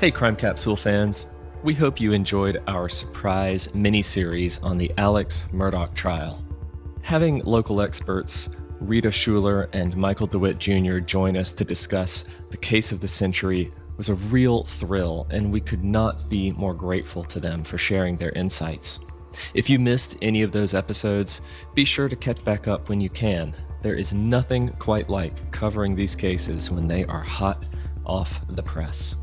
Hey, 0.00 0.12
Crime 0.12 0.36
Capsule 0.36 0.76
fans. 0.76 1.26
We 1.64 1.74
hope 1.74 2.00
you 2.00 2.12
enjoyed 2.12 2.62
our 2.68 2.88
surprise 2.88 3.74
mini 3.74 4.00
series 4.00 4.62
on 4.62 4.78
the 4.78 4.92
Alex 4.96 5.42
Murdaugh 5.52 5.92
trial. 5.92 6.40
Having 7.02 7.40
local 7.40 7.80
experts 7.80 8.48
Rita 8.78 9.10
Schuler 9.10 9.68
and 9.72 9.96
Michael 9.96 10.28
DeWitt 10.28 10.60
Jr. 10.60 11.00
join 11.00 11.36
us 11.36 11.52
to 11.52 11.64
discuss 11.64 12.22
the 12.50 12.56
case 12.56 12.92
of 12.92 13.00
the 13.00 13.08
century 13.08 13.72
was 13.96 14.08
a 14.08 14.14
real 14.14 14.62
thrill, 14.62 15.26
and 15.32 15.50
we 15.50 15.60
could 15.60 15.82
not 15.82 16.28
be 16.28 16.52
more 16.52 16.74
grateful 16.74 17.24
to 17.24 17.40
them 17.40 17.64
for 17.64 17.76
sharing 17.76 18.16
their 18.16 18.30
insights. 18.36 19.00
If 19.52 19.68
you 19.68 19.80
missed 19.80 20.16
any 20.22 20.42
of 20.42 20.52
those 20.52 20.74
episodes, 20.74 21.40
be 21.74 21.84
sure 21.84 22.08
to 22.08 22.14
catch 22.14 22.44
back 22.44 22.68
up 22.68 22.88
when 22.88 23.00
you 23.00 23.10
can. 23.10 23.52
There 23.82 23.96
is 23.96 24.12
nothing 24.12 24.68
quite 24.78 25.10
like 25.10 25.50
covering 25.50 25.96
these 25.96 26.14
cases 26.14 26.70
when 26.70 26.86
they 26.86 27.04
are 27.06 27.20
hot 27.20 27.66
off 28.06 28.40
the 28.50 28.62
press. 28.62 29.16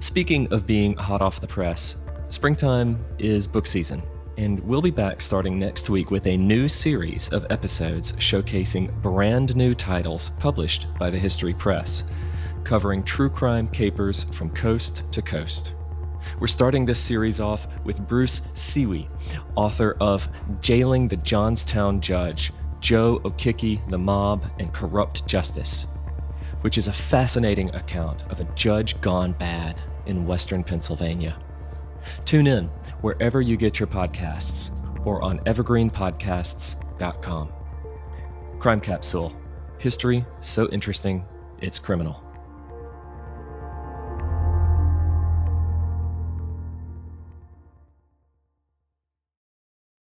Speaking 0.00 0.52
of 0.52 0.66
being 0.66 0.96
hot 0.96 1.22
off 1.22 1.40
the 1.40 1.46
press, 1.46 1.96
springtime 2.28 3.04
is 3.18 3.46
book 3.46 3.66
season, 3.66 4.02
and 4.36 4.60
we'll 4.60 4.82
be 4.82 4.90
back 4.90 5.20
starting 5.20 5.58
next 5.58 5.90
week 5.90 6.10
with 6.10 6.26
a 6.26 6.36
new 6.36 6.68
series 6.68 7.28
of 7.28 7.46
episodes 7.50 8.12
showcasing 8.12 8.90
brand 9.02 9.54
new 9.54 9.74
titles 9.74 10.30
published 10.38 10.86
by 10.98 11.10
the 11.10 11.18
History 11.18 11.54
Press, 11.54 12.04
covering 12.64 13.02
true 13.02 13.28
crime 13.28 13.68
capers 13.68 14.24
from 14.32 14.50
coast 14.50 15.04
to 15.12 15.22
coast. 15.22 15.74
We're 16.38 16.46
starting 16.46 16.84
this 16.84 16.98
series 16.98 17.40
off 17.40 17.66
with 17.84 18.06
Bruce 18.06 18.42
Siwy, 18.54 19.08
author 19.56 19.96
of 20.00 20.28
Jailing 20.60 21.08
the 21.08 21.16
Johnstown 21.16 22.00
Judge, 22.00 22.52
Joe 22.80 23.20
O'Kicki, 23.24 23.80
the 23.88 23.98
Mob, 23.98 24.44
and 24.58 24.72
Corrupt 24.72 25.26
Justice, 25.26 25.86
which 26.62 26.78
is 26.78 26.88
a 26.88 26.92
fascinating 26.92 27.74
account 27.74 28.22
of 28.30 28.40
a 28.40 28.44
judge 28.54 29.00
gone 29.00 29.32
bad 29.32 29.80
in 30.06 30.26
western 30.26 30.64
Pennsylvania. 30.64 31.38
Tune 32.24 32.46
in 32.46 32.66
wherever 33.00 33.40
you 33.40 33.56
get 33.56 33.78
your 33.78 33.86
podcasts 33.86 34.70
or 35.06 35.22
on 35.22 35.38
evergreenpodcasts.com. 35.40 37.52
Crime 38.58 38.80
Capsule 38.80 39.34
History 39.78 40.26
so 40.40 40.68
interesting, 40.68 41.24
it's 41.62 41.78
criminal. 41.78 42.22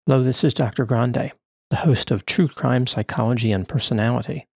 Hello, 0.07 0.23
this 0.23 0.45
is 0.45 0.53
Dr. 0.53 0.85
Grande, 0.85 1.33
the 1.71 1.75
host 1.75 2.11
of 2.11 2.25
True 2.25 2.47
Crime 2.47 2.87
Psychology 2.87 3.51
and 3.51 3.67
Personality. 3.67 4.47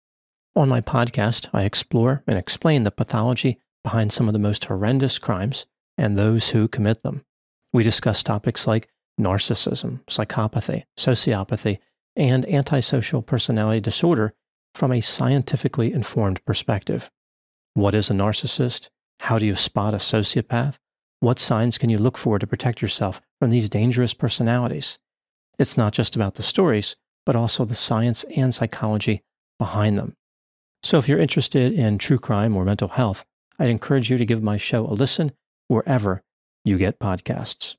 On 0.56 0.68
my 0.68 0.80
podcast, 0.80 1.48
I 1.52 1.64
explore 1.64 2.22
and 2.26 2.36
explain 2.36 2.82
the 2.82 2.90
pathology 2.90 3.60
behind 3.84 4.12
some 4.12 4.28
of 4.28 4.32
the 4.32 4.38
most 4.38 4.64
horrendous 4.64 5.18
crimes 5.18 5.66
and 5.96 6.18
those 6.18 6.50
who 6.50 6.68
commit 6.68 7.02
them. 7.02 7.24
We 7.72 7.82
discuss 7.82 8.22
topics 8.22 8.66
like 8.66 8.88
narcissism, 9.20 10.00
psychopathy, 10.06 10.84
sociopathy, 10.98 11.78
and 12.16 12.44
antisocial 12.48 13.22
personality 13.22 13.80
disorder 13.80 14.34
from 14.74 14.92
a 14.92 15.00
scientifically 15.00 15.92
informed 15.92 16.44
perspective. 16.44 17.10
What 17.74 17.94
is 17.94 18.10
a 18.10 18.14
narcissist? 18.14 18.88
How 19.20 19.38
do 19.38 19.46
you 19.46 19.54
spot 19.54 19.94
a 19.94 19.98
sociopath? 19.98 20.76
What 21.20 21.38
signs 21.38 21.78
can 21.78 21.90
you 21.90 21.98
look 21.98 22.16
for 22.16 22.38
to 22.38 22.46
protect 22.46 22.82
yourself 22.82 23.20
from 23.40 23.50
these 23.50 23.68
dangerous 23.68 24.14
personalities? 24.14 24.98
It's 25.58 25.76
not 25.76 25.92
just 25.92 26.14
about 26.14 26.34
the 26.34 26.42
stories, 26.42 26.96
but 27.26 27.36
also 27.36 27.64
the 27.64 27.74
science 27.74 28.24
and 28.36 28.54
psychology 28.54 29.22
behind 29.58 29.98
them. 29.98 30.16
So 30.82 30.98
if 30.98 31.08
you're 31.08 31.18
interested 31.18 31.72
in 31.72 31.98
true 31.98 32.18
crime 32.18 32.56
or 32.56 32.64
mental 32.64 32.88
health, 32.88 33.24
I'd 33.58 33.70
encourage 33.70 34.10
you 34.10 34.18
to 34.18 34.24
give 34.24 34.42
my 34.42 34.56
show 34.56 34.86
a 34.86 34.94
listen 34.94 35.32
wherever 35.66 36.22
you 36.64 36.78
get 36.78 36.98
podcasts. 36.98 37.76